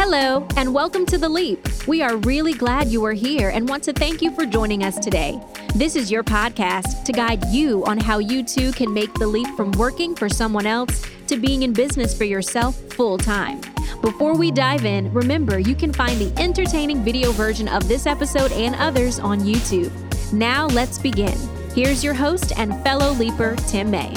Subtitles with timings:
[0.00, 1.58] Hello, and welcome to The Leap.
[1.88, 4.96] We are really glad you are here and want to thank you for joining us
[4.96, 5.40] today.
[5.74, 9.48] This is your podcast to guide you on how you too can make the leap
[9.56, 13.60] from working for someone else to being in business for yourself full time.
[14.00, 18.52] Before we dive in, remember you can find the entertaining video version of this episode
[18.52, 19.90] and others on YouTube.
[20.32, 21.36] Now let's begin.
[21.74, 24.14] Here's your host and fellow leaper, Tim May.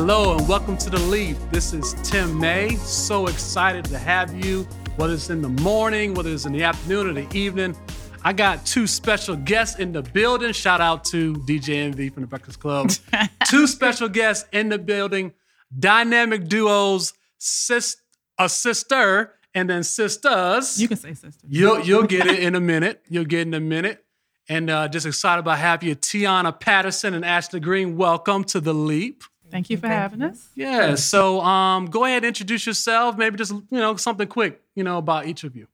[0.00, 1.36] Hello and welcome to the Leap.
[1.50, 2.76] This is Tim May.
[2.76, 4.62] So excited to have you,
[4.94, 7.76] whether it's in the morning, whether it's in the afternoon or the evening.
[8.22, 10.52] I got two special guests in the building.
[10.52, 12.92] Shout out to DJ Envy from the Breakfast Club.
[13.48, 15.32] two special guests in the building.
[15.76, 17.96] Dynamic duos, sis,
[18.38, 20.80] a sister, and then sisters.
[20.80, 21.44] You can say sister.
[21.48, 23.02] You'll you'll get it in a minute.
[23.08, 24.04] You'll get it in a minute.
[24.48, 27.96] And uh, just excited about having you, Tiana Patterson and Ashley Green.
[27.96, 29.24] Welcome to the Leap.
[29.50, 30.48] Thank you for having us.
[30.54, 30.94] Yeah.
[30.94, 33.16] So um, go ahead and introduce yourself.
[33.16, 35.66] Maybe just you know something quick, you know, about each of you.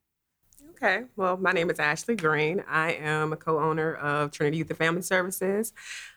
[0.70, 1.04] Okay.
[1.16, 2.62] Well, my name is Ashley Green.
[2.68, 5.72] I am a co-owner of Trinity Youth and Family Services,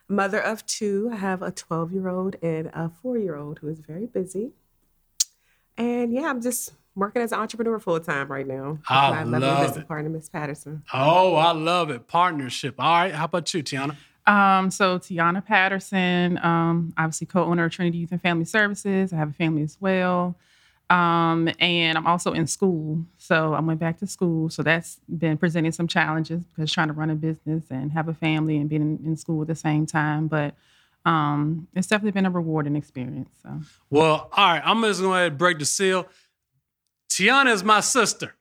[0.09, 1.09] mother of two.
[1.13, 4.51] I have a 12-year-old and a four-year-old who is very busy.
[5.77, 8.79] And yeah, I'm just working as an entrepreneur full time right now.
[8.89, 9.87] I my love business it.
[9.87, 10.83] partner, Miss Patterson.
[10.91, 12.07] Oh, I love it.
[12.07, 12.75] Partnership.
[12.79, 13.13] All right.
[13.13, 13.95] How about you, Tiana?
[14.27, 19.13] Um, so Tiana Patterson, um, obviously co-owner of Trinity Youth and Family Services.
[19.13, 20.35] I have a family as well.
[20.89, 23.05] Um, and I'm also in school.
[23.17, 24.49] So I went back to school.
[24.49, 28.13] So that's been presenting some challenges because trying to run a business and have a
[28.13, 30.27] family and being in, school at the same time.
[30.27, 30.55] But
[31.05, 33.29] um, it's definitely been a rewarding experience.
[33.41, 34.61] So Well, all right.
[34.63, 36.07] I'm just going to break the seal.
[37.09, 38.36] Tiana is my sister.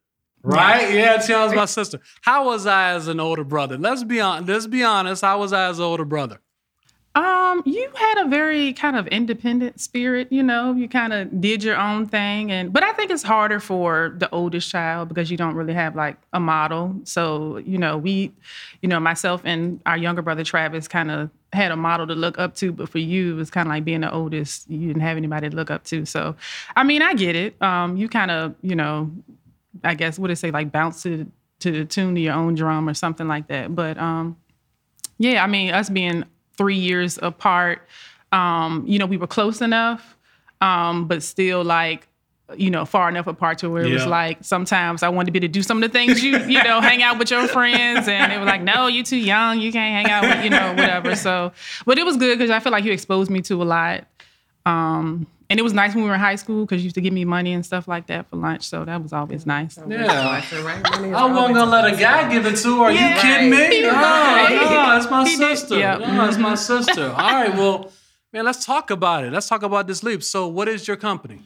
[0.47, 0.95] Right?
[0.95, 2.01] Yeah, Tiana's my sister.
[2.21, 3.77] How was I as an older brother?
[3.77, 4.47] Let's be on.
[4.47, 5.23] Let's be honest.
[5.23, 6.39] How was I as an older brother?
[7.17, 10.73] Um, you had a very kind of independent spirit, you know.
[10.75, 14.31] You kind of did your own thing, and but I think it's harder for the
[14.31, 16.95] oldest child because you don't really have like a model.
[17.05, 18.33] So you know, we,
[18.83, 22.39] you know, myself and our younger brother Travis kind of had a model to look
[22.39, 24.71] up to, but for you, it was kind of like being the oldest.
[24.71, 26.05] You didn't have anybody to look up to.
[26.05, 26.37] So,
[26.77, 27.61] I mean, I get it.
[27.63, 29.11] Um, you kind of, you know,
[29.85, 32.89] I guess what it say like bounce to to the tune to your own drum
[32.89, 33.75] or something like that.
[33.75, 34.37] But um,
[35.19, 36.25] yeah, I mean, us being
[36.57, 37.87] three years apart,
[38.33, 40.17] um, you know, we were close enough,
[40.61, 42.09] um, but still like,
[42.57, 45.41] you know, far enough apart to where it was like sometimes I wanted to be
[45.41, 48.31] to do some of the things you, you know, hang out with your friends, and
[48.31, 51.17] they were like, "No, you're too young, you can't hang out with, you know, whatever."
[51.17, 51.53] So,
[51.87, 54.07] but it was good because I feel like you exposed me to a lot,
[54.65, 57.01] um, and it was nice when we were in high school because you used to
[57.01, 59.79] give me money and stuff like that for lunch, so that was always nice.
[59.89, 60.33] Yeah.
[60.63, 60.85] Right?
[60.85, 62.85] I wasn't gonna let a guy give it to her.
[62.85, 63.83] Are you kidding me?
[63.83, 65.79] No, no, it's my He did- sister.
[65.79, 65.99] yeah.
[65.99, 67.07] No, it's my sister.
[67.11, 67.93] All right, well,
[68.33, 69.33] man, let's talk about it.
[69.33, 70.23] Let's talk about this leap.
[70.23, 71.43] So, what is your company?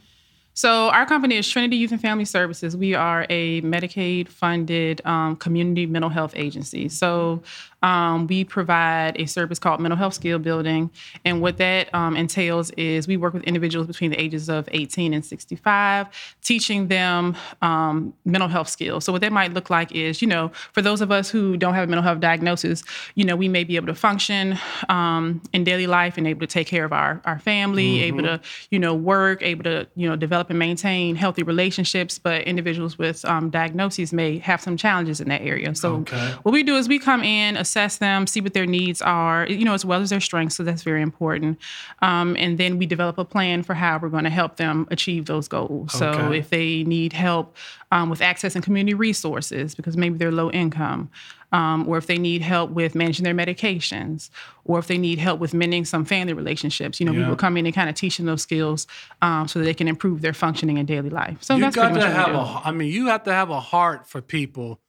[0.52, 2.76] So our company is Trinity Youth and Family Services.
[2.76, 6.88] We are a Medicaid-funded um, community mental health agency.
[6.88, 7.42] So
[7.82, 10.90] um, we provide a service called mental health skill building,
[11.24, 15.14] and what that um, entails is we work with individuals between the ages of 18
[15.14, 16.06] and 65,
[16.42, 19.04] teaching them um, mental health skills.
[19.04, 21.74] So what that might look like is, you know, for those of us who don't
[21.74, 22.82] have a mental health diagnosis,
[23.14, 24.58] you know, we may be able to function
[24.88, 28.40] um, in daily life and able to take care of our our family, able to,
[28.70, 32.18] you know, work, able to, you know, develop and maintain healthy relationships.
[32.18, 35.74] But individuals with um, diagnoses may have some challenges in that area.
[35.74, 36.34] So Okay.
[36.42, 39.64] what we do is we come in, assess them, see what their needs are, you
[39.64, 40.56] know, as well as their strengths.
[40.56, 41.58] So that's very important.
[42.02, 45.26] Um, and then we develop a plan for how we're going to help them achieve
[45.26, 45.92] those goals.
[45.92, 47.56] So if they need help
[47.92, 51.10] um, with accessing community resources because maybe they're low income,
[51.52, 54.30] um, or if they need help with managing their medications,
[54.64, 57.56] or if they need help with mending some family relationships, you know, we will come
[57.56, 58.86] in and kind of teach them those skills
[59.22, 61.38] um, so that they can improve their functioning in daily life.
[61.40, 62.68] So you that's got pretty to much what have a.
[62.68, 64.80] I mean, you have to have a heart for people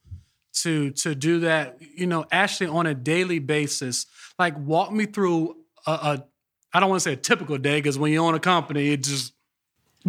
[0.54, 1.78] to to do that.
[1.80, 4.06] You know, actually on a daily basis.
[4.38, 5.90] Like, walk me through a.
[5.90, 6.24] a
[6.74, 9.02] I don't want to say a typical day because when you own a company, it
[9.02, 9.34] just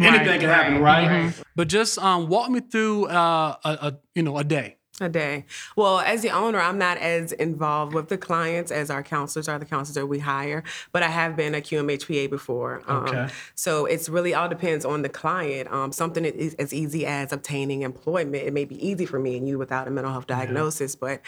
[0.00, 1.32] anything can happen, right?
[1.54, 4.76] But just um, walk me through uh, a, a you know a day.
[5.00, 5.44] A day.
[5.74, 9.58] Well, as the owner, I'm not as involved with the clients as our counselors are
[9.58, 10.62] the counselors that we hire,
[10.92, 12.80] but I have been a QMHPA before.
[12.86, 13.28] Um, Okay.
[13.56, 15.68] So it's really all depends on the client.
[15.72, 18.44] Um, something as easy as obtaining employment.
[18.46, 21.20] It may be easy for me and you without a mental health diagnosis, but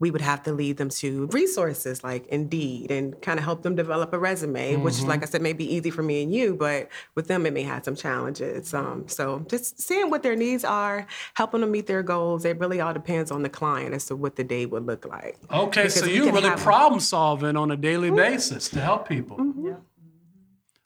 [0.00, 3.74] we would have to lead them to resources like Indeed and kind of help them
[3.76, 6.88] develop a resume, which, like I said, may be easy for me and you, but
[7.14, 8.74] with them, it may have some challenges.
[8.74, 12.80] Um, so just seeing what their needs are, helping them meet their goals, it really
[12.80, 15.38] all depends on the client as to what the day would look like.
[15.52, 19.08] Okay, so Because we you're really have- problem solving on a daily basis to help
[19.08, 19.38] people.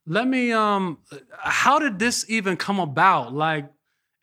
[0.07, 0.99] Let me um
[1.39, 3.35] how did this even come about?
[3.35, 3.67] Like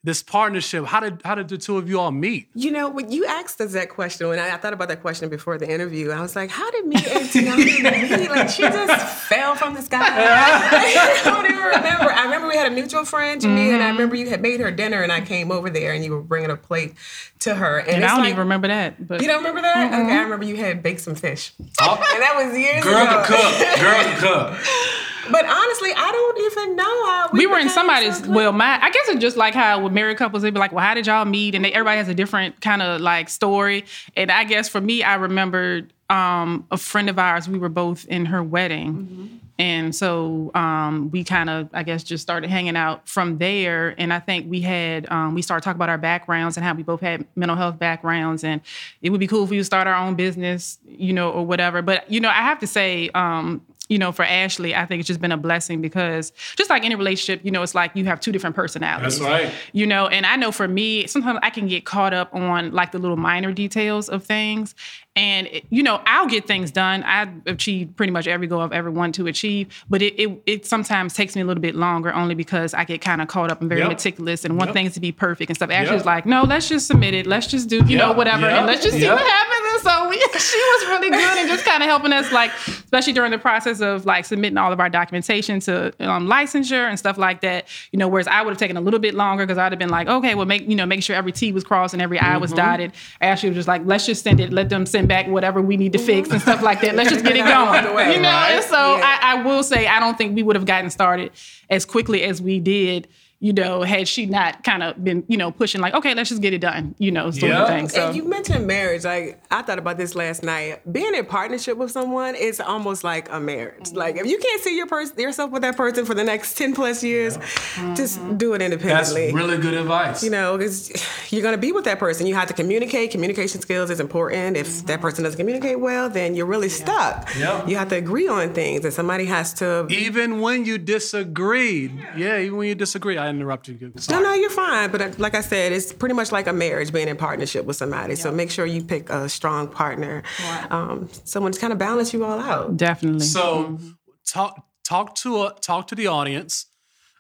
[0.06, 0.86] this partnership.
[0.86, 2.48] How did how did the two of you all meet?
[2.54, 5.30] You know, when you asked us that question, when I, I thought about that question
[5.30, 8.30] before the interview, I was like, "How did me and Tiana meet?
[8.36, 12.12] Like, she just fell from the sky." I don't even remember.
[12.14, 13.74] I remember we had a mutual friend, Jamie, mm-hmm.
[13.74, 13.98] and I mm-hmm.
[13.98, 16.52] remember you had made her dinner, and I came over there, and you were bringing
[16.52, 16.94] a plate
[17.40, 17.80] to her.
[17.80, 19.08] And, and I don't like, even remember that.
[19.08, 19.92] But you don't remember that?
[19.92, 20.06] Mm-hmm.
[20.06, 21.52] Okay, I remember you had baked some fish,
[21.82, 21.94] oh.
[22.14, 23.12] and that was years Girl ago.
[23.12, 23.80] Girl cook.
[23.80, 25.05] Girl can cook.
[25.32, 28.24] But honestly, I don't even know how we, we were in somebody's.
[28.24, 30.72] So well, my I guess it's just like how with married couples, they'd be like,
[30.72, 33.86] "Well, how did y'all meet?" And they, everybody has a different kind of like story.
[34.16, 37.50] And I guess for me, I remembered um, a friend of ours.
[37.50, 38.94] We were both in her wedding.
[38.94, 39.36] Mm-hmm.
[39.58, 43.96] And so um, we kind of, I guess, just started hanging out from there.
[43.98, 46.84] And I think we had, um, we started talking about our backgrounds and how we
[46.84, 48.44] both had mental health backgrounds.
[48.44, 48.60] And
[49.02, 51.82] it would be cool if we would start our own business, you know, or whatever.
[51.82, 55.08] But, you know, I have to say, um, you know, for Ashley, I think it's
[55.08, 58.20] just been a blessing because just like any relationship, you know, it's like you have
[58.20, 59.20] two different personalities.
[59.20, 59.54] That's right.
[59.74, 62.92] You know, and I know for me, sometimes I can get caught up on like
[62.92, 64.74] the little minor details of things.
[65.18, 67.02] And it, you know, I'll get things done.
[67.06, 70.66] I achieve pretty much every goal I've ever wanted to achieve, but it, it, it
[70.66, 73.62] sometimes takes me a little bit longer, only because I get kind of caught up
[73.62, 73.92] and very yep.
[73.92, 74.74] meticulous and want yep.
[74.74, 75.70] things to be perfect and stuff.
[75.70, 76.06] Ashley's yep.
[76.06, 77.28] like, no, let's just submit it.
[77.28, 79.74] Let's just do, you know, whatever, and let's just see what happens.
[79.74, 83.14] And so we, she was really good and just kind of helping us, like, especially
[83.14, 87.18] during the process of like submitting all of our documentation to um, licensure and stuff
[87.18, 87.68] like that.
[87.94, 89.90] You know, whereas I would have taken a little bit longer because I'd have been
[89.90, 92.24] like, okay, well, make you know, make sure every T was crossed and every I
[92.24, 92.42] mm-hmm.
[92.42, 92.92] was dotted.
[93.22, 95.94] Ashley was just like, let's just send it, let them send back whatever we need
[95.94, 96.96] to fix and stuff like that.
[96.96, 97.96] Let's just get it going.
[97.96, 98.52] Way, you know, right?
[98.52, 99.20] and so yeah.
[99.22, 101.32] I, I will say I don't think we would have gotten started
[101.70, 103.08] as quickly as we did
[103.40, 106.42] you know, had she not kind of been, you know, pushing like, okay, let's just
[106.42, 107.90] get it done, you know, sort of thing.
[107.90, 108.08] So.
[108.08, 109.04] And you mentioned marriage.
[109.04, 110.82] Like I thought about this last night.
[110.92, 113.90] Being in partnership with someone is almost like a marriage.
[113.90, 113.98] Mm-hmm.
[113.98, 116.74] Like if you can't see your person yourself with that person for the next ten
[116.74, 117.38] plus years,
[117.78, 117.94] yeah.
[117.94, 118.38] just mm-hmm.
[118.38, 119.26] do it independently.
[119.26, 120.24] That's really good advice.
[120.24, 120.92] You know, because
[121.32, 122.28] you're gonna be with that person.
[122.28, 123.12] You have to communicate.
[123.12, 124.56] Communication skills is important.
[124.56, 124.88] If mm-hmm.
[124.88, 127.30] that person doesn't communicate well, then you're really stuck.
[127.38, 127.66] Yeah.
[127.68, 129.88] You have to agree on things, and somebody has to.
[129.90, 133.18] Even when you disagree, yeah, even when you disagree.
[133.26, 133.94] I interrupted you.
[133.98, 134.22] Sorry.
[134.22, 134.92] No, no, you're fine.
[134.92, 137.76] But uh, like I said, it's pretty much like a marriage, being in partnership with
[137.76, 138.16] somebody.
[138.16, 140.24] So make sure you pick a strong partner,
[140.70, 142.78] um, someone to kind of balance you all out.
[142.78, 143.26] Definitely.
[143.26, 143.90] So mm-hmm.
[144.26, 146.68] talk talk to uh, talk to the audience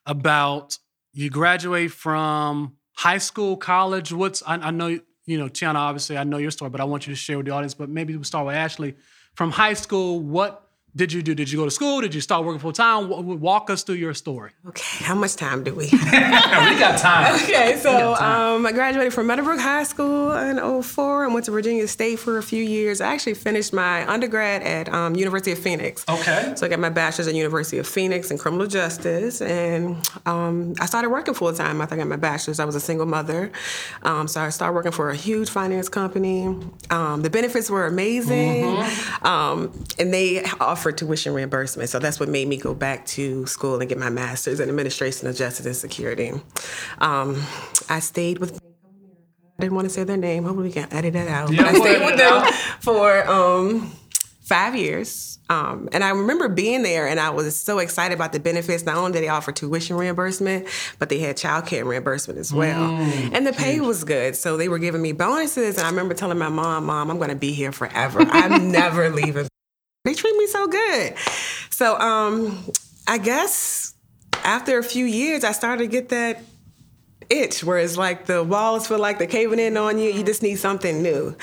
[0.05, 0.77] about
[1.13, 4.13] you graduate from high school, college.
[4.13, 4.87] What's I, I know
[5.25, 5.75] you know Tiana.
[5.75, 7.73] Obviously, I know your story, but I want you to share with the audience.
[7.73, 8.95] But maybe we'll start with Ashley.
[9.33, 10.64] From high school, what
[10.95, 11.35] did you do?
[11.35, 11.99] Did you go to school?
[11.99, 13.09] Did you start working full time?
[13.41, 14.51] Walk us through your story.
[14.65, 15.87] Okay, how much time do we?
[15.91, 16.73] Have?
[16.73, 17.35] We got time.
[17.35, 21.85] Okay, so um, I graduated from Meadowbrook High School in 04 and went to Virginia
[21.89, 23.01] State for a few years.
[23.01, 26.05] I actually finished my undergrad at um, University of Phoenix.
[26.07, 26.53] Okay.
[26.55, 30.85] So I got my bachelor's at University of Phoenix in criminal justice, and um, I
[30.85, 32.61] started working full time after I got my bachelor's.
[32.61, 33.51] I was a single mother,
[34.03, 36.45] um, so I started working for a huge finance company.
[36.89, 39.25] Um, the benefits were amazing, mm-hmm.
[39.25, 41.89] Um, and they offered for tuition reimbursement.
[41.89, 45.27] So that's what made me go back to school and get my master's in administration
[45.27, 46.31] of justice and security.
[46.99, 47.41] Um,
[47.89, 48.59] I stayed with
[49.57, 50.43] I didn't want to say their name.
[50.43, 51.51] Hopefully, we can edit that out.
[51.51, 53.93] Yeah, but I stayed with them for um,
[54.43, 55.39] five years.
[55.49, 58.83] Um, and I remember being there and I was so excited about the benefits.
[58.85, 60.67] Not only did they offer tuition reimbursement,
[60.99, 62.89] but they had childcare reimbursement as well.
[62.89, 64.35] Mm, and the pay was good.
[64.35, 65.77] So they were giving me bonuses.
[65.77, 68.21] And I remember telling my mom, Mom, I'm going to be here forever.
[68.21, 69.47] I'm never leaving
[70.05, 71.15] they treat me so good.
[71.71, 72.63] So um,
[73.07, 73.93] I guess
[74.43, 76.41] after a few years, I started to get that
[77.29, 80.11] itch where it's like the walls feel like they're caving in on you.
[80.11, 81.35] You just need something new.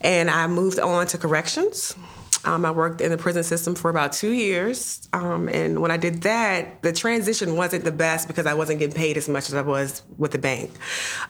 [0.00, 1.96] And I moved on to corrections.
[2.44, 5.08] Um, I worked in the prison system for about two years.
[5.12, 8.94] Um, and when I did that, the transition wasn't the best because I wasn't getting
[8.94, 10.70] paid as much as I was with the bank.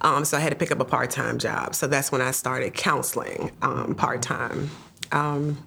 [0.02, 1.75] Um, so I had to pick up a part time job.
[1.75, 4.68] So that's when I started counseling um, part time.
[5.16, 5.64] Um,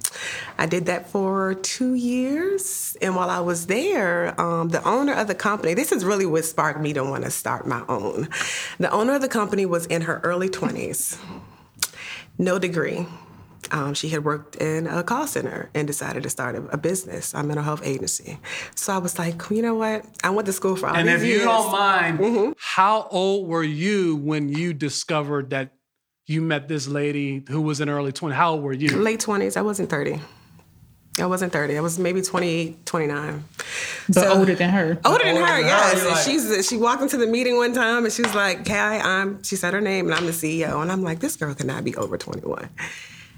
[0.60, 2.96] I did that for two years.
[3.02, 6.46] And while I was there, um, the owner of the company, this is really what
[6.46, 8.30] sparked me to want to start my own.
[8.78, 11.18] The owner of the company was in her early 20s,
[12.38, 13.08] no degree.
[13.72, 17.34] Um, she had worked in a call center and decided to start a, a, business,
[17.34, 18.40] a mental health agency.
[18.76, 20.06] So I was like, you know what?
[20.24, 21.24] I went to school for all and these years.
[21.24, 22.52] And if you don't mind, mm-hmm.
[22.58, 25.74] how old were you when you discovered that
[26.30, 28.34] you met this lady who was in early 20s.
[28.34, 28.96] How old were you?
[28.96, 29.58] Late 20s.
[29.58, 30.22] I wasn't 30.
[31.20, 31.76] I wasn't 30.
[31.76, 33.44] I was maybe 28, 29.
[34.08, 35.00] But so, older than her.
[35.04, 36.06] Older than her, yes.
[36.06, 39.42] Like, she's she walked into the meeting one time and she was like, Kai, I'm
[39.44, 40.82] she said her name and I'm the CEO.
[40.82, 42.70] And I'm like, this girl cannot be over 21.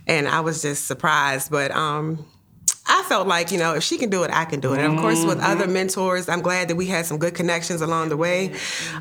[0.06, 1.50] And I was just surprised.
[1.50, 2.26] But um
[2.94, 4.80] I felt like, you know, if she can do it, I can do it.
[4.82, 8.10] And of course, with other mentors, I'm glad that we had some good connections along
[8.10, 8.54] the way.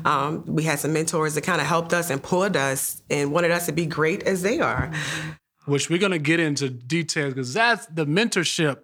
[0.05, 3.51] Um, we had some mentors that kind of helped us and pulled us and wanted
[3.51, 4.91] us to be great as they are.
[5.65, 8.77] which we're going to get into details because that's the mentorship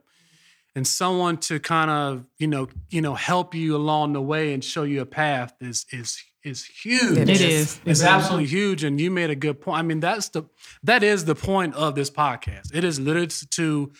[0.75, 4.63] and someone to kind of you know you know help you along the way and
[4.63, 7.17] show you a path is is is huge.
[7.17, 7.79] It It is.
[7.85, 9.79] It's absolutely huge, and you made a good point.
[9.79, 10.43] I mean, that's the
[10.83, 12.73] that is the point of this podcast.
[12.73, 13.91] It is literally to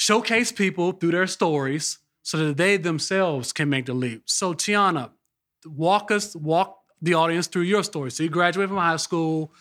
[0.00, 4.22] showcase people through their stories so that they themselves can make the leap.
[4.24, 5.10] So, Tiana,
[5.66, 8.10] walk us walk the audience through your story.
[8.10, 9.52] So, you graduated from high school.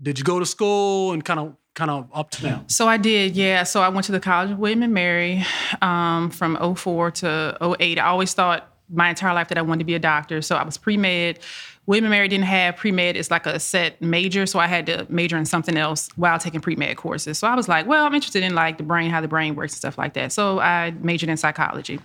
[0.00, 2.64] Did you go to school and kind of kind of up to now?
[2.66, 3.62] So I did, yeah.
[3.62, 5.44] So I went to the College of William and Mary
[5.80, 7.98] um, from 04 to 08.
[7.98, 10.42] I always thought my entire life that I wanted to be a doctor.
[10.42, 11.40] So I was pre med.
[11.88, 13.16] William and Mary didn't have pre med.
[13.16, 16.60] It's like a set major, so I had to major in something else while taking
[16.60, 17.38] pre med courses.
[17.38, 19.72] So I was like, well, I'm interested in like the brain, how the brain works
[19.72, 20.30] and stuff like that.
[20.30, 21.98] So I majored in psychology.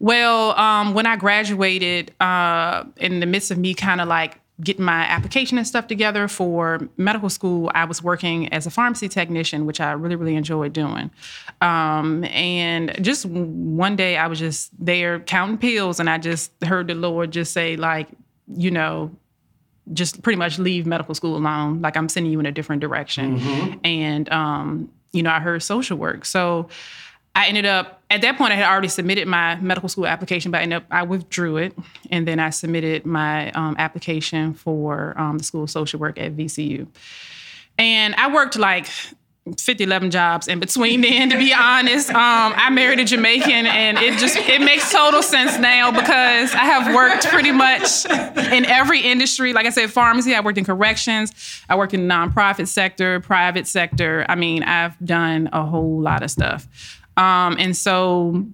[0.00, 4.84] Well, um, when I graduated, uh, in the midst of me kind of like getting
[4.84, 9.66] my application and stuff together for medical school, I was working as a pharmacy technician,
[9.66, 11.12] which I really, really enjoyed doing.
[11.60, 16.88] Um, and just one day I was just there counting pills, and I just heard
[16.88, 18.08] the Lord just say, like,
[18.54, 19.10] you know,
[19.92, 21.80] just pretty much leave medical school alone.
[21.80, 23.38] Like I'm sending you in a different direction.
[23.84, 26.24] And um, you know, I heard social work.
[26.24, 26.68] So
[27.34, 30.58] I ended up at that point I had already submitted my medical school application, but
[30.58, 31.76] I ended up I withdrew it,
[32.10, 36.36] and then I submitted my um, application for um, the School of Social Work at
[36.36, 36.88] VCU.
[37.78, 38.88] And I worked like
[39.58, 42.10] 50, 11 jobs in between then, to be honest.
[42.10, 46.64] Um, I married a Jamaican and it just, it makes total sense now because I
[46.64, 49.52] have worked pretty much in every industry.
[49.52, 51.32] Like I said, pharmacy, I worked in corrections,
[51.68, 54.26] I worked in the nonprofit sector, private sector.
[54.28, 56.68] I mean, I've done a whole lot of stuff.
[57.16, 58.46] Um, and so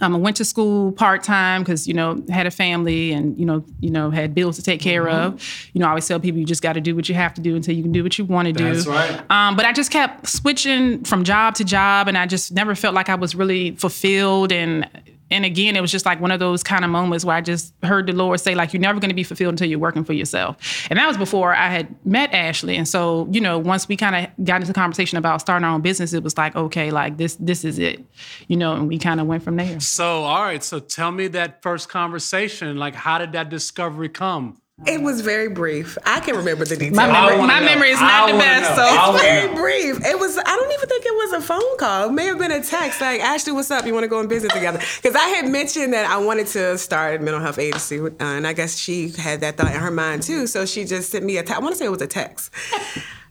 [0.00, 3.46] um, I went to school part time because you know had a family and you
[3.46, 5.40] know you know had bills to take care of.
[5.72, 7.40] You know, I always tell people you just got to do what you have to
[7.40, 8.74] do until you can do what you want to do.
[8.74, 9.30] That's right.
[9.30, 12.94] Um, but I just kept switching from job to job, and I just never felt
[12.94, 14.50] like I was really fulfilled.
[14.50, 14.88] And
[15.30, 17.74] and again, it was just like one of those kind of moments where I just
[17.82, 20.12] heard the Lord say, like, you're never going to be fulfilled until you're working for
[20.12, 20.86] yourself.
[20.90, 22.76] And that was before I had met Ashley.
[22.76, 25.74] And so, you know, once we kind of got into the conversation about starting our
[25.74, 28.04] own business, it was like, okay, like this, this is it,
[28.48, 29.80] you know, and we kind of went from there.
[29.80, 30.62] So, all right.
[30.62, 32.76] So, tell me that first conversation.
[32.76, 34.60] Like, how did that discovery come?
[34.86, 35.96] It was very brief.
[36.04, 36.96] I can remember the details.
[36.96, 38.76] My memory, my memory is not the best, know.
[38.76, 39.54] so I wanna very know.
[39.54, 40.04] brief.
[40.04, 40.36] It was.
[40.36, 42.08] I don't even think it was a phone call.
[42.08, 43.00] It may have been a text.
[43.00, 43.86] Like Ashley, what's up?
[43.86, 44.80] You want to go in business together?
[45.00, 48.48] Because I had mentioned that I wanted to start a mental health agency, uh, and
[48.48, 50.48] I guess she had that thought in her mind too.
[50.48, 51.44] So she just sent me a.
[51.44, 52.52] Te- I want to say it was a text.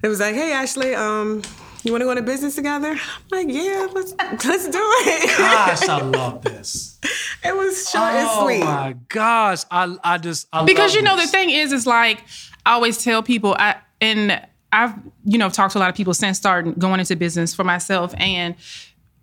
[0.01, 1.41] It was like, "Hey Ashley, um,
[1.83, 2.97] you want to go into business together?" I'm
[3.31, 4.13] like, "Yeah, let's
[4.45, 6.99] let's do it." Gosh, I love this.
[7.43, 8.61] it was short and oh sweet.
[8.61, 11.25] Oh my gosh, I I just I because love you know this.
[11.31, 12.23] the thing is is like
[12.65, 14.93] i always tell people i and i've
[15.25, 18.13] you know talked to a lot of people since starting going into business for myself
[18.17, 18.55] and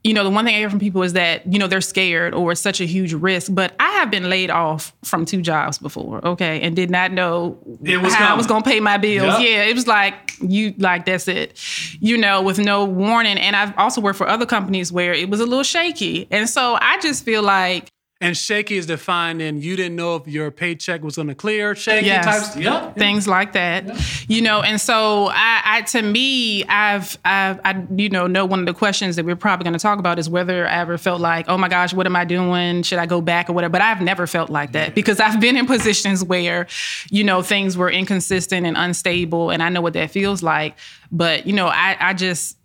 [0.02, 2.32] you know the one thing i hear from people is that you know they're scared
[2.34, 5.78] or it's such a huge risk but i have been laid off from two jobs
[5.78, 8.96] before okay and did not know It was how i was going to pay my
[8.96, 9.26] bills.
[9.26, 9.40] Yep.
[9.40, 11.58] yeah it was like you like that's it.
[12.00, 15.40] You know with no warning and i've also worked for other companies where it was
[15.40, 17.90] a little shaky and so i just feel like
[18.22, 21.74] And shaky is defined in you didn't know if your paycheck was going to clear.
[21.74, 22.24] Shaky Yes.
[22.24, 22.56] types.
[22.56, 22.96] Yep.
[22.96, 23.84] things like that
[24.28, 28.60] you know and so I, I to me i've i've i you know know one
[28.60, 31.20] of the questions that we're probably going to talk about is whether i ever felt
[31.20, 33.80] like oh my gosh what am i doing should i go back or whatever but
[33.80, 36.66] i've never felt like that because i've been in positions where
[37.10, 40.76] you know things were inconsistent and unstable and i know what that feels like
[41.10, 42.56] but you know i i just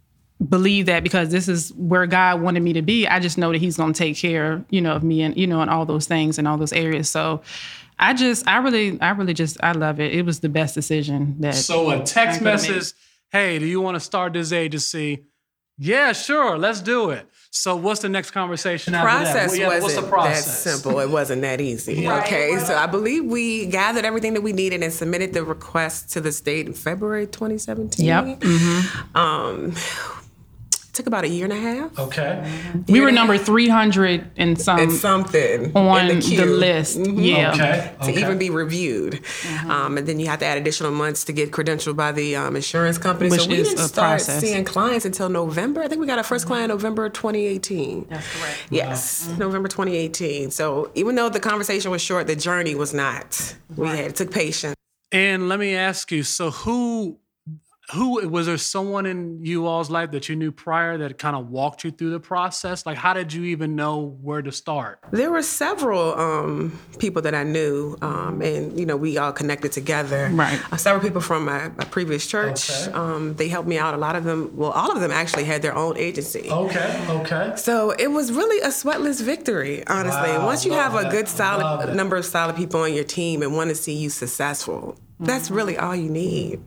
[0.49, 3.07] believe that because this is where God wanted me to be.
[3.07, 5.47] I just know that He's going to take care, you know, of me and you
[5.47, 7.09] know, and all those things and all those areas.
[7.09, 7.41] So,
[7.97, 10.13] I just, I really, I really just, I love it.
[10.13, 11.55] It was the best decision that.
[11.55, 12.51] So a text I could've made.
[12.51, 12.93] message,
[13.31, 15.23] hey, do you want to start this agency?
[15.77, 17.27] Yeah, sure, let's do it.
[17.51, 19.33] So what's the next conversation after that?
[19.33, 20.61] process Well, yeah, wasn't what's the that process?
[20.61, 20.99] simple.
[20.99, 22.07] It wasn't that easy.
[22.07, 26.21] Okay, so I believe we gathered everything that we needed and submitted the request to
[26.21, 28.05] the state in February 2017.
[28.05, 28.43] Yep.
[29.15, 29.73] Um,
[30.95, 31.99] took about a year and a half.
[31.99, 32.83] Okay.
[32.87, 36.97] we were number 300 and some It's something on in the, the, queue list.
[36.97, 37.53] Yeah.
[37.53, 37.93] Okay.
[38.01, 38.13] okay.
[38.13, 39.21] To even be reviewed,
[39.67, 42.55] um, and then you have to add additional months to get credentialed by the um,
[42.55, 43.29] insurance company.
[43.29, 44.41] Which so we is didn't a start process.
[44.41, 45.83] seeing clients until November.
[45.83, 48.07] I think we got our first client November 2018.
[48.09, 48.67] That's correct.
[48.69, 50.51] Yes, November 2018.
[50.51, 53.55] So even though the conversation was short, the journey was not.
[53.75, 54.75] We had it took patience.
[55.11, 57.19] And let me ask you, so who
[57.93, 61.49] who was there someone in you all's life that you knew prior that kind of
[61.49, 62.85] walked you through the process?
[62.85, 64.99] Like, how did you even know where to start?
[65.11, 69.71] There were several um, people that I knew, um, and you know, we all connected
[69.71, 70.29] together.
[70.33, 70.59] Right.
[70.73, 72.71] Uh, several people from my, my previous church.
[72.71, 72.91] Okay.
[72.91, 73.93] Um, they helped me out.
[73.93, 76.49] A lot of them, well, all of them actually had their own agency.
[76.49, 77.53] Okay, okay.
[77.55, 80.29] So it was really a sweatless victory, honestly.
[80.31, 83.55] Wow, Once you have a good, solid number of solid people on your team and
[83.55, 85.55] want to see you successful, that's Mm-hmm.
[85.55, 86.61] really all you need.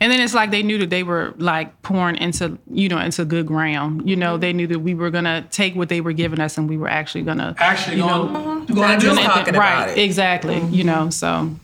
[0.00, 3.24] And then it's like they knew that they were like pouring into, you know, into
[3.24, 4.08] good ground.
[4.08, 6.68] You know, they knew that we were gonna take what they were giving us and
[6.68, 9.26] we were actually gonna Actually, you going, know, going to Not do just it.
[9.26, 9.98] right, about it.
[9.98, 10.60] exactly.
[10.66, 11.54] You know, so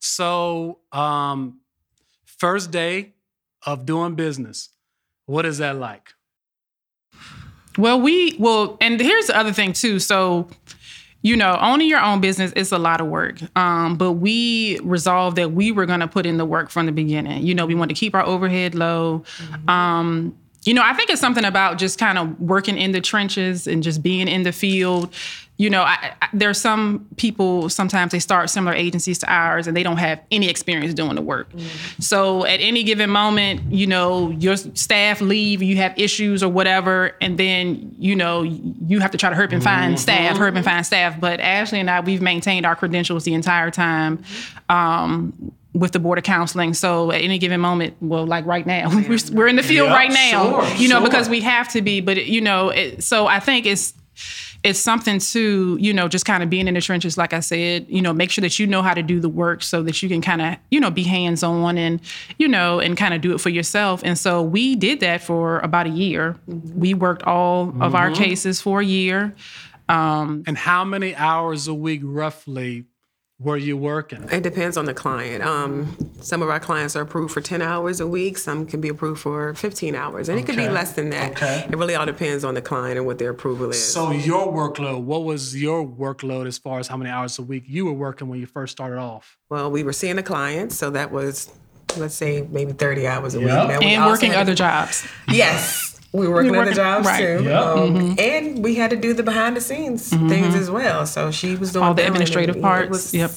[0.00, 1.60] So, um,
[2.24, 3.12] first day
[3.66, 4.70] of doing business,
[5.26, 6.14] what is that like?
[7.76, 9.98] Well, we well, and here's the other thing too.
[10.00, 10.48] So,
[11.22, 13.38] you know, owning your own business is a lot of work.
[13.56, 16.92] Um, but we resolved that we were going to put in the work from the
[16.92, 17.44] beginning.
[17.44, 19.24] You know, we want to keep our overhead low.
[19.66, 23.66] Um, you know, I think it's something about just kind of working in the trenches
[23.66, 25.14] and just being in the field.
[25.56, 29.76] You know, I, I, there's some people sometimes they start similar agencies to ours and
[29.76, 31.50] they don't have any experience doing the work.
[31.50, 32.00] Mm-hmm.
[32.00, 37.16] So at any given moment, you know, your staff leave, you have issues or whatever,
[37.20, 40.00] and then you know you have to try to hurp and find mm-hmm.
[40.00, 40.74] staff, hurp and mm-hmm.
[40.74, 41.18] find staff.
[41.18, 44.22] But Ashley and I, we've maintained our credentials the entire time.
[44.68, 46.74] Um, with the board of counseling.
[46.74, 49.94] So at any given moment, well, like right now, we're, we're in the field Yeah,
[49.94, 51.08] right now, sure, you know, sure.
[51.08, 52.00] because we have to be.
[52.00, 53.94] But you know, it, so I think it's
[54.64, 57.86] it's something to you know just kind of being in the trenches like i said
[57.88, 60.08] you know make sure that you know how to do the work so that you
[60.08, 62.00] can kind of you know be hands on and
[62.38, 65.60] you know and kind of do it for yourself and so we did that for
[65.60, 66.80] about a year mm-hmm.
[66.80, 68.22] we worked all of our mm-hmm.
[68.22, 69.34] cases for a year
[69.88, 72.84] um, And how many hours a week roughly
[73.40, 74.24] were you working?
[74.32, 75.44] It depends on the client.
[75.44, 78.36] Um, some of our clients are approved for 10 hours a week.
[78.36, 80.28] Some can be approved for 15 hours.
[80.28, 81.32] And it could be less than that.
[81.32, 81.64] Okay.
[81.70, 83.92] It really all depends on the client and what their approval is.
[83.92, 87.62] So your workload, what was your workload as far as how many hours a week
[87.68, 89.36] you were working when you first started off?
[89.50, 91.50] well, we were seeing the clients, so that was,
[91.96, 93.48] let's say, maybe 30 hours a week.
[93.48, 93.66] Yeah.
[93.66, 95.87] Now, we and working had- other jobs Yes.
[96.12, 97.38] We were working We were other jobs right.
[97.38, 97.44] too.
[97.44, 97.60] Yeah.
[97.60, 98.14] Um, mm-hmm.
[98.18, 100.28] And we had to do the behind the scenes mm-hmm.
[100.28, 101.06] things as well.
[101.06, 103.30] So she was doing all the administrative parts was- yep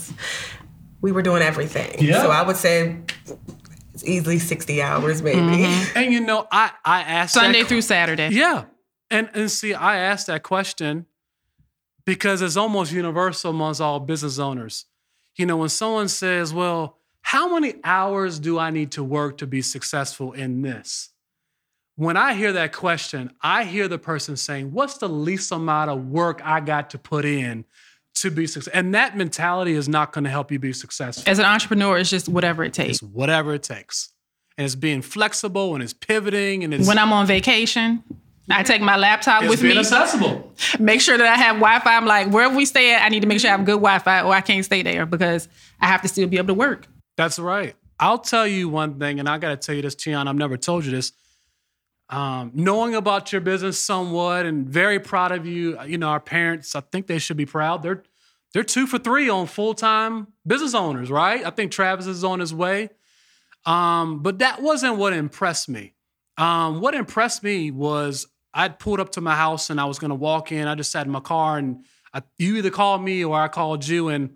[1.01, 1.95] We were doing everything.
[1.99, 2.21] Yeah.
[2.21, 2.97] So I would say
[3.93, 5.39] it's easily 60 hours maybe.
[5.39, 5.91] Mm-hmm.
[5.97, 8.65] And you know, I I asked sunday que- through saturday Yeah.
[9.09, 11.05] And and see, I asked that question
[12.05, 14.85] because it's almost universal amongst all business owners.
[15.35, 19.47] You know, when someone says, Well, how many hours do I need to work to
[19.47, 21.10] be successful in this?
[22.01, 26.07] When I hear that question, I hear the person saying, What's the least amount of
[26.07, 27.63] work I got to put in
[28.15, 28.75] to be successful?
[28.79, 31.29] And that mentality is not going to help you be successful.
[31.29, 34.09] as an entrepreneur it's just whatever it takes It's whatever it takes.
[34.57, 38.03] And it's being flexible and it's pivoting and it's when i'm on vacation
[38.49, 39.81] I take my laptop It's with being me.
[39.81, 40.51] accessible.
[40.79, 41.95] Make sure that I have Wi-Fi.
[41.95, 44.23] I'm like, wherever we stay at, I need to make sure I have good Wi-Fi,
[44.23, 45.47] or I can't stay there because
[45.79, 46.87] I have to still be able to work.
[47.15, 47.75] That's right.
[47.99, 50.27] I'll tell you one thing, and I got to tell you this, Tian.
[50.27, 51.13] I've never told you this.
[52.11, 55.81] Um, knowing about your business somewhat, and very proud of you.
[55.83, 56.75] You know, our parents.
[56.75, 57.81] I think they should be proud.
[57.81, 58.03] They're
[58.53, 61.45] they're two for three on full time business owners, right?
[61.45, 62.89] I think Travis is on his way.
[63.65, 65.93] Um, but that wasn't what impressed me.
[66.37, 70.09] Um, what impressed me was I'd pulled up to my house and I was going
[70.09, 70.67] to walk in.
[70.67, 73.87] I just sat in my car and I, you either called me or I called
[73.87, 74.09] you.
[74.09, 74.35] And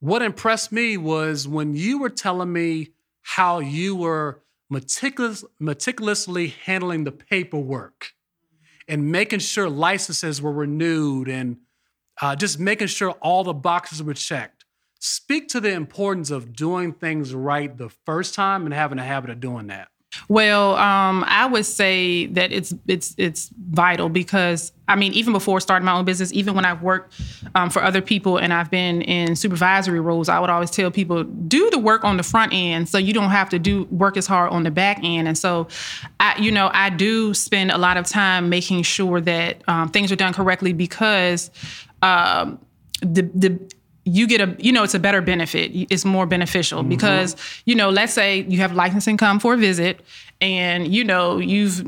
[0.00, 2.88] what impressed me was when you were telling me
[3.22, 8.12] how you were meticulous, meticulously handling the paperwork
[8.86, 11.58] and making sure licenses were renewed and
[12.20, 14.64] uh, just making sure all the boxes were checked.
[15.00, 19.30] Speak to the importance of doing things right the first time and having a habit
[19.30, 19.88] of doing that.
[20.28, 25.60] Well, um, I would say that it's it's it's vital because I mean, even before
[25.60, 27.20] starting my own business, even when I've worked
[27.54, 31.24] um, for other people and I've been in supervisory roles, I would always tell people
[31.24, 34.26] do the work on the front end so you don't have to do work as
[34.26, 35.28] hard on the back end.
[35.28, 35.68] And so,
[36.20, 40.10] I you know I do spend a lot of time making sure that um, things
[40.10, 41.50] are done correctly because
[42.02, 42.58] um,
[43.00, 43.77] the the
[44.08, 45.70] you get a you know it's a better benefit.
[45.74, 50.00] It's more beneficial because you know let's say you have licensing come for a visit
[50.40, 51.84] and you know you've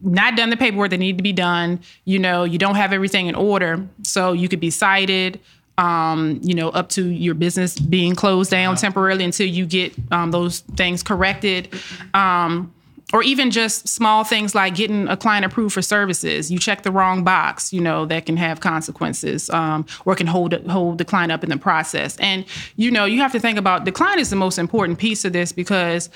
[0.00, 3.26] not done the paperwork that need to be done you know you don't have everything
[3.26, 5.40] in order so you could be cited
[5.78, 10.32] um, you know up to your business being closed down temporarily until you get um,
[10.32, 11.72] those things corrected.
[12.12, 12.74] Um,
[13.12, 16.50] or even just small things like getting a client approved for services.
[16.50, 20.52] You check the wrong box, you know, that can have consequences, um, or can hold
[20.66, 22.16] hold the client up in the process.
[22.18, 22.44] And
[22.76, 25.32] you know, you have to think about the client is the most important piece of
[25.32, 26.10] this because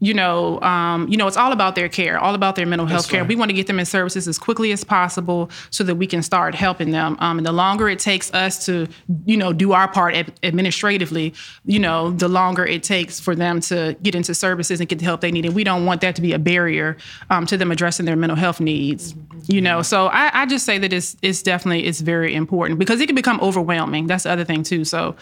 [0.00, 3.08] you know, um, you know, it's all about their care, all about their mental health
[3.08, 3.20] care.
[3.20, 3.28] right.
[3.28, 6.22] We want to get them in services as quickly as possible so that we can
[6.22, 7.16] start helping them.
[7.20, 8.86] Um, and the longer it takes us to,
[9.24, 11.32] you know, do our part ad- administratively,
[11.64, 15.04] you know, the longer it takes for them to get into services and get the
[15.04, 15.46] help they need.
[15.46, 16.96] And we don't want that to be a barrier
[17.30, 19.14] um, to them addressing their mental health needs.
[19.46, 23.00] You know, so I, I just say that it's it's definitely it's very important because
[23.00, 24.06] it can become overwhelming.
[24.06, 24.84] That's the other thing too.
[24.84, 25.16] So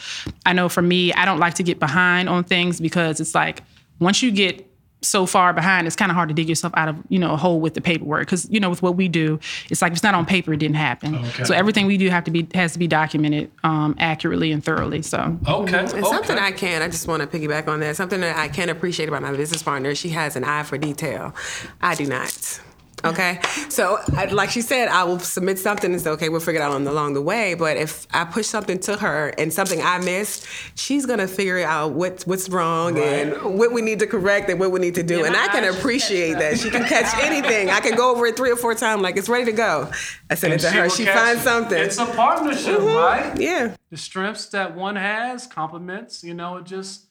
[0.46, 3.62] I know for me, I don't like to get behind on things because it's like
[4.02, 4.68] once you get
[5.02, 7.36] so far behind, it's kind of hard to dig yourself out of you know a
[7.36, 9.38] hole with the paperwork because you know with what we do,
[9.68, 11.16] it's like if it's not on paper, it didn't happen.
[11.16, 11.44] Okay.
[11.44, 15.02] So everything we do have to be has to be documented um, accurately and thoroughly.
[15.02, 15.78] So Okay.
[15.78, 16.02] And okay.
[16.02, 17.96] something I can, I just want to piggyback on that.
[17.96, 21.34] Something that I can appreciate about my business partner, she has an eye for detail.
[21.80, 22.60] I do not.
[23.04, 26.60] Okay, so I, like she said, I will submit something and say, okay, we'll figure
[26.60, 27.54] it out on the, along the way.
[27.54, 31.92] But if I push something to her and something I missed, she's gonna figure out
[31.92, 35.24] what what's wrong and what we need to correct and what we need to do.
[35.24, 36.58] and I can appreciate that.
[36.58, 37.70] She can catch anything.
[37.70, 39.90] I can go over it three or four times, like it's ready to go.
[40.30, 40.88] I send it And to her.
[40.90, 41.44] She finds it.
[41.44, 41.78] something.
[41.82, 43.36] It's a partnership, right?
[43.40, 43.74] yeah.
[43.90, 47.06] the strengths that one has complements you know it just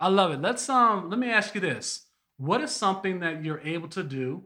[0.00, 2.06] i love it let's um let me ask you this
[2.38, 4.42] what is something that you're able to do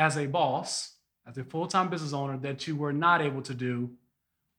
[0.00, 0.94] as a boss
[1.26, 3.90] as a full-time business owner that you were not able to do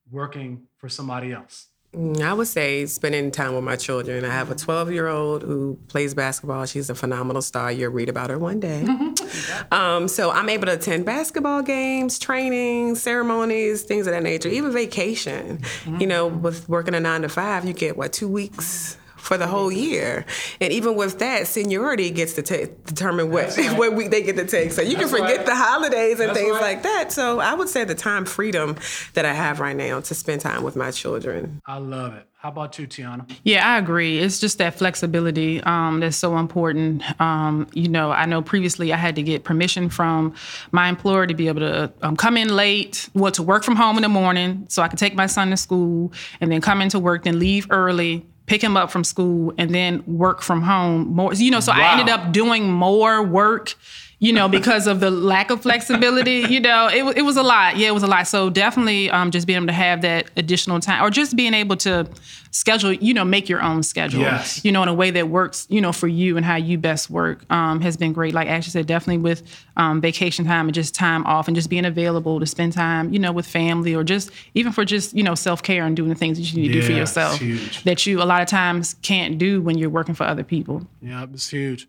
[0.09, 4.23] working for somebody else Mm, I would say spending time with my children.
[4.23, 6.65] I have a 12 year old who plays basketball.
[6.65, 7.69] She's a phenomenal star.
[7.69, 8.87] You'll read about her one day.
[9.71, 14.71] um, so I'm able to attend basketball games, training, ceremonies, things of that nature, even
[14.71, 15.61] vacation.
[15.99, 18.95] You know, with working a nine to five, you get what, two weeks?
[19.21, 20.25] For the whole year,
[20.59, 24.45] and even with that, seniority gets to ta- determine what what week they get to
[24.45, 24.71] take.
[24.71, 25.45] So you That's can forget right.
[25.45, 26.61] the holidays and That's things right.
[26.61, 27.11] like that.
[27.11, 28.75] So I would say the time freedom
[29.13, 31.61] that I have right now to spend time with my children.
[31.65, 34.17] i love it how about you tiana Yeah, I agree.
[34.17, 37.03] It's just that flexibility um, that's so important.
[37.21, 40.33] Um, you know, I know previously I had to get permission from
[40.71, 43.95] my employer to be able to um, come in late, well, to work from home
[43.97, 46.97] in the morning so I could take my son to school and then come into
[46.97, 51.33] work, then leave early, pick him up from school, and then work from home more.
[51.33, 53.75] You know, so I ended up doing more work.
[54.23, 57.75] You know, because of the lack of flexibility, you know, it, it was a lot.
[57.77, 58.27] Yeah, it was a lot.
[58.27, 61.75] So definitely um, just being able to have that additional time or just being able
[61.77, 62.07] to
[62.51, 64.63] schedule, you know, make your own schedule, Yes.
[64.63, 67.09] you know, in a way that works, you know, for you and how you best
[67.09, 68.35] work um, has been great.
[68.35, 69.41] Like Ashley said, definitely with
[69.75, 73.17] um, vacation time and just time off and just being available to spend time, you
[73.17, 76.15] know, with family or just even for just, you know, self care and doing the
[76.15, 77.83] things that you need to do for yourself huge.
[77.85, 80.85] that you a lot of times can't do when you're working for other people.
[81.01, 81.87] yeah it's huge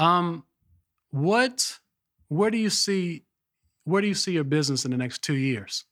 [0.00, 0.42] um
[1.10, 1.78] what
[2.28, 3.24] where do you see
[3.84, 5.84] where do you see your business in the next two years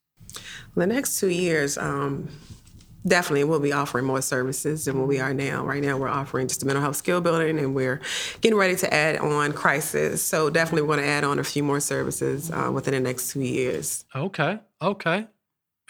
[0.76, 2.28] The next two years, um,
[3.06, 5.64] definitely we'll be offering more services than what we are now.
[5.64, 8.00] Right now, we're offering just a mental health skill building, and we're
[8.40, 10.22] getting ready to add on crisis.
[10.22, 13.30] So definitely, we're going to add on a few more services uh, within the next
[13.30, 14.04] two years.
[14.14, 15.26] okay okay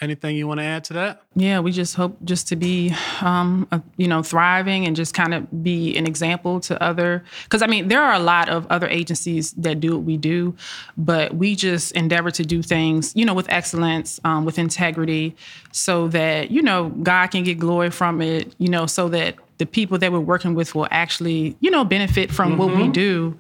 [0.01, 3.67] anything you want to add to that Yeah, we just hope just to be, um,
[3.71, 7.25] uh, you know, thriving and just kind of be an example to other.
[7.45, 10.57] Because I mean, there are a lot of other agencies that do what we do,
[10.97, 15.37] but we just endeavor to do things, you know, with excellence, um, with integrity,
[15.73, 18.55] so that you know God can get glory from it.
[18.59, 22.31] You know, so that the people that we're working with will actually, you know, benefit
[22.31, 23.39] from what we do.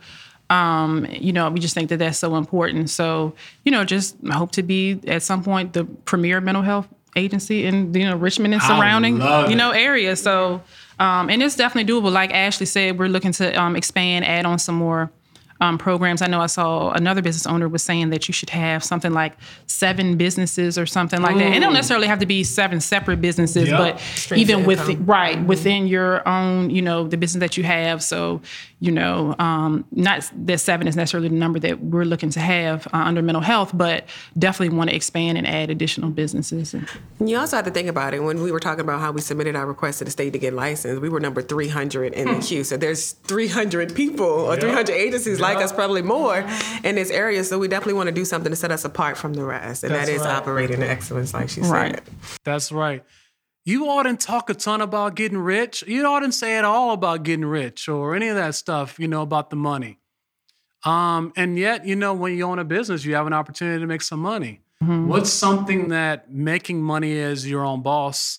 [0.50, 2.88] Um, you know, we just think that that's so important.
[2.90, 3.34] So,
[3.64, 7.92] you know, just hope to be at some point the premier mental health agency in
[7.94, 9.78] you know Richmond and surrounding you know it.
[9.78, 10.22] areas.
[10.22, 10.62] So,
[10.98, 12.11] um, and it's definitely doable.
[12.12, 15.11] Like Ashley said, we're looking to um, expand, add on some more.
[15.61, 16.22] Um, programs.
[16.22, 19.32] I know I saw another business owner was saying that you should have something like
[19.66, 21.42] seven businesses or something like that.
[21.46, 23.76] And it don't necessarily have to be seven separate businesses, Yep.
[23.76, 25.06] but Streams even of with income.
[25.06, 28.04] right within your own, you know, the business that you have.
[28.04, 28.40] So,
[28.80, 32.86] you know, um, not that seven is necessarily the number that we're looking to have
[32.88, 34.04] uh, under mental health, but
[34.38, 36.74] definitely want to expand and add additional businesses.
[36.74, 36.88] And,
[37.18, 39.20] And you also have to think about it when we were talking about how we
[39.20, 41.02] submitted our request to the state to get licensed.
[41.02, 42.62] We were number 300 in the queue.
[42.62, 46.38] So there's 300 people or 300 agencies like us, probably more,
[46.84, 47.42] in this area.
[47.42, 49.82] So we definitely want to do something to set us apart from the rest.
[49.82, 50.36] And That's that is right.
[50.36, 51.96] operating excellence, like she Right.
[51.96, 52.02] said.
[52.44, 53.02] That's right.
[53.68, 55.85] You didn't talk a ton about getting rich.
[55.87, 59.20] You didn't say at all about getting rich or any of that stuff, you know,
[59.20, 59.98] about the money.
[60.87, 63.87] Um, and yet, you know, when you own a business, you have an opportunity to
[63.87, 64.62] make some money.
[65.07, 68.38] What's something that making money as your own boss,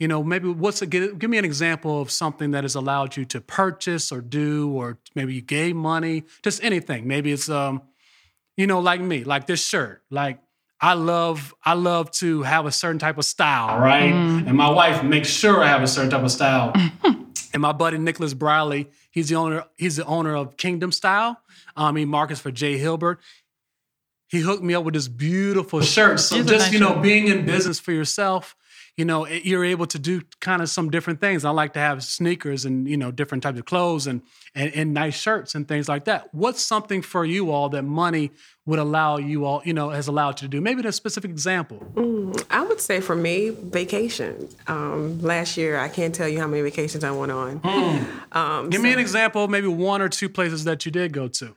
[0.00, 3.16] you know, maybe what's a give, give me an example of something that has allowed
[3.16, 7.06] you to purchase or do, or maybe you gave money, just anything.
[7.06, 7.80] Maybe it's um,
[8.56, 10.02] you know, like me, like this shirt.
[10.10, 10.40] Like
[10.84, 14.12] I love, I love to have a certain type of style, right?
[14.12, 16.72] And my wife makes sure I have a certain type of style.
[17.54, 19.64] And my buddy Nicholas Briley, he's the owner.
[19.76, 21.40] He's the owner of Kingdom Style.
[21.76, 23.16] Um, he markets for J.Hilburn.
[24.28, 26.18] He hooked me up with this beautiful shirt.
[26.18, 27.02] So It's a just nice you know, shirt.
[27.04, 28.56] being in business for yourself,
[28.96, 31.44] you know, it- you're able to do kind of some different things.
[31.44, 34.22] I like to have sneakers and you know different types of clothes and
[34.54, 36.28] and, and nice shirts and things like that.
[36.32, 38.30] What's something for you all that money
[38.66, 40.60] would allow you all, you know, has allowed you to do?
[40.60, 41.82] Maybe a specific example.
[42.50, 44.48] I would say for me, vacation.
[44.68, 47.60] Um, last year, I can't tell you how many vacations I went on.
[48.32, 51.54] Um, Give me an example, maybe one or two places that you did go to.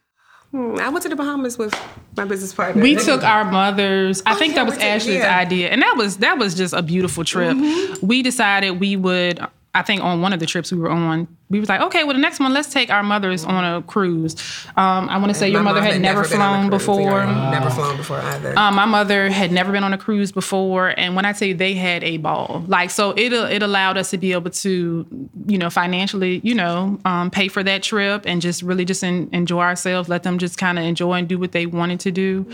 [0.52, 1.76] Hmm, I went to the Bahamas with
[2.16, 2.82] my business partner.
[2.82, 4.24] We took our mothers.
[4.26, 5.38] I think yeah, that was Ashley's yeah.
[5.38, 7.58] idea, and that was that was just a beautiful trip.
[8.02, 9.40] We decided we would.
[9.76, 12.14] I think on one of the trips we were on, we was like, okay, well,
[12.14, 14.36] the next one, let's take our mothers on a cruise.
[14.76, 17.20] Um, I want to say your mother mom had never been on flown before.
[17.22, 18.58] Yeah, Never flown before either.
[18.58, 21.54] Um, my mother had never been on a cruise before, and when I tell you
[21.54, 25.06] they had a ball, like so it it allowed us to be able to,
[25.48, 29.30] you know, financially, you know, um, pay for that trip and just really just en-
[29.32, 32.46] enjoy ourselves, let them just kind of enjoy and do what they wanted to do.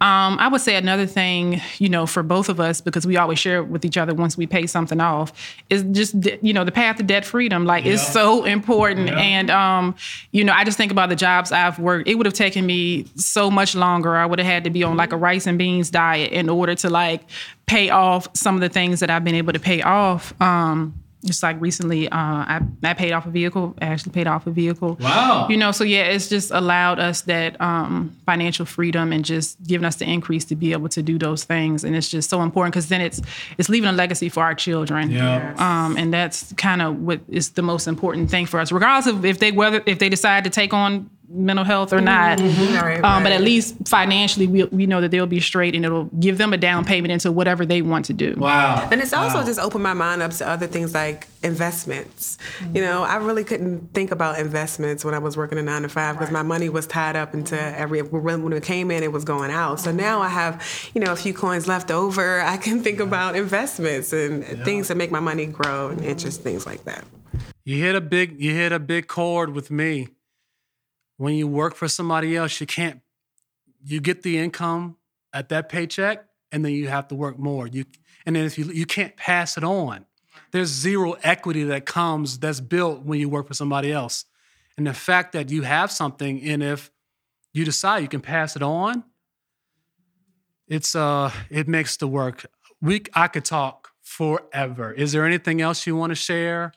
[0.00, 3.38] Um, I would say another thing, you know, for both of us because we always
[3.38, 5.32] share with each other once we pay something off
[5.68, 7.64] is just you know the path to debt freedom.
[7.64, 9.94] Like it's so important, and um,
[10.32, 12.08] you know, I just think about the jobs I've worked.
[12.08, 14.16] It would have taken me so much longer.
[14.16, 16.74] I would have had to be on like a rice and beans diet in order
[16.76, 17.22] to like
[17.66, 20.38] pay off some of the things that I've been able to pay off.
[20.40, 23.74] Um, just like recently, uh, I, I paid off a vehicle.
[23.80, 24.96] I actually paid off a vehicle.
[25.00, 25.48] Wow.
[25.48, 29.84] You know, so yeah, it's just allowed us that um, financial freedom and just giving
[29.84, 31.84] us the increase to be able to do those things.
[31.84, 33.20] And it's just so important because then it's
[33.58, 35.10] it's leaving a legacy for our children.
[35.10, 35.54] Yeah.
[35.58, 39.24] Um, and that's kind of what is the most important thing for us, regardless of
[39.24, 42.38] if they whether if they decide to take on mental health or not.
[42.38, 42.62] Mm-hmm.
[42.62, 42.84] Mm-hmm.
[42.84, 46.04] Right, Um, but at least financially, we, we know that they'll be straight and it'll
[46.18, 48.34] give them a down payment into whatever they want to do.
[48.36, 48.88] Wow.
[48.90, 52.38] And it's also just opened my mind up to other things like investments.
[52.60, 52.74] You mm-hmm.
[52.74, 56.16] know, I really couldn't think about investments when I was working a nine to five
[56.16, 59.24] because my money was tied up into every when when it came in, it was
[59.24, 59.80] going out.
[59.80, 62.40] So now I have, you know, a few coins left over.
[62.40, 66.66] I can think about investments and things that make my money grow and interest things
[66.66, 67.04] like that.
[67.64, 70.08] You hit a big you hit a big chord with me.
[71.20, 73.02] When you work for somebody else, you can't
[73.84, 74.96] you get the income
[75.34, 77.66] at that paycheck and then you have to work more.
[77.66, 77.84] You
[78.24, 80.06] and then if you you can't pass it on.
[80.50, 84.24] There's zero equity that comes that's built when you work for somebody else.
[84.78, 86.90] And the fact that you have something and if
[87.52, 89.04] you decide you can pass it on,
[90.68, 92.46] it's uh it makes the work.
[92.80, 94.90] We I could talk forever.
[94.90, 96.72] Is there anything else you want to share?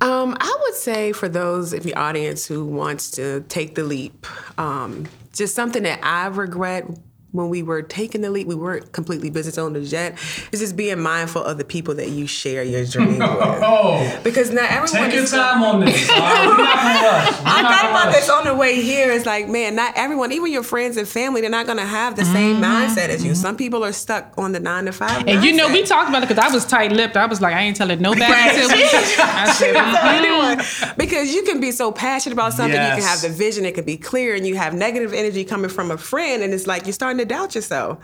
[0.00, 4.26] Um, I would say for those in the audience who wants to take the leap,
[4.58, 6.86] um, just something that I regret
[7.34, 10.12] when we were taking the leap, we weren't completely business owners yet,
[10.52, 13.28] It's just being mindful of the people that you share your dream with.
[13.28, 16.08] Oh, Because not everyone take your is time on this.
[16.08, 16.46] Right?
[16.46, 17.40] We're not gonna rush.
[17.40, 19.10] We're I thought about this on the way here.
[19.10, 22.14] It's like, man, not everyone, even your friends and family, they're not going to have
[22.16, 23.34] the same mindset as you.
[23.34, 25.10] Some people are stuck on the nine to five.
[25.10, 25.28] Mm-hmm.
[25.28, 27.16] And you know, we talked about it because I was tight lipped.
[27.16, 28.50] I was like, I ain't telling nobody Right.
[28.54, 28.82] until we.
[29.18, 32.80] I said, "Mhm." anyone because you can be so passionate about something.
[32.80, 35.70] You can have the vision; it can be clear, and you have negative energy coming
[35.70, 37.98] from a friend, and it's like you're starting to doubt yourself.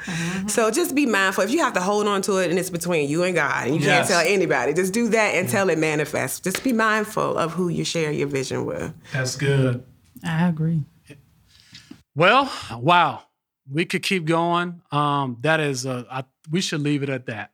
[0.48, 1.44] So just be mindful.
[1.44, 3.74] If you have to hold on to it, and it's between you and God, and
[3.76, 4.08] you Yes.
[4.08, 6.40] can't tell anybody, just do that until it manifests.
[6.40, 8.92] Just be mindful of who you share your vision with.
[9.12, 9.84] That's good.
[10.24, 10.84] I agree.
[12.14, 13.22] Well, wow.
[13.70, 14.82] We could keep going.
[14.90, 17.52] Um, that is, uh, I, we should leave it at that.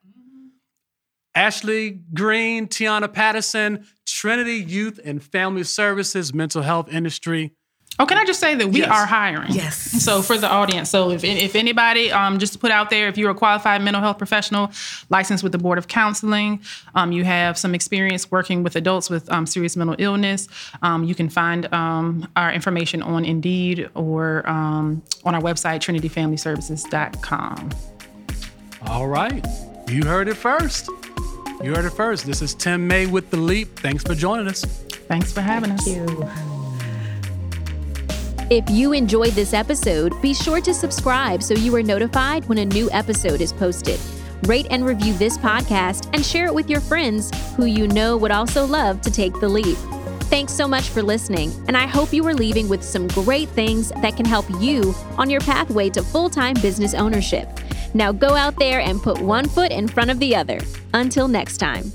[1.35, 7.52] Ashley Green, Tiana Patterson, Trinity Youth and Family Services, mental health industry.
[7.98, 8.90] Oh, can I just say that we Yes.
[8.90, 9.52] are hiring?
[9.52, 9.76] Yes.
[10.04, 13.16] So for the audience, so if if anybody, um, just to put out there, if
[13.16, 14.70] you're a qualified mental health professional,
[15.09, 16.61] licensed with the Board of Counseling,
[16.94, 20.46] um, you have some experience working with adults with um, serious mental illness,
[20.82, 27.70] um, you can find um, our information on Indeed or um, on our website, TrinityFamilyServices.com.
[28.88, 29.44] All right.
[29.88, 30.88] You heard it first.
[31.62, 32.26] You heard it first.
[32.26, 33.78] This is Tim May with The Leap.
[33.78, 34.64] Thanks for joining us.
[35.09, 35.87] Thanks for having us.
[38.48, 42.64] If you enjoyed this episode, be sure to subscribe so you are notified when a
[42.64, 43.98] new episode is posted.
[44.44, 48.30] Rate and review this podcast and share it with your friends who you know would
[48.30, 49.76] also love to take the leap.
[50.30, 53.88] Thanks so much for listening, and I hope you are leaving with some great things
[54.00, 57.48] that can help you on your pathway to full time business ownership.
[57.94, 60.61] Now go out there and put one foot in front of the other.
[60.94, 61.90] Until next time.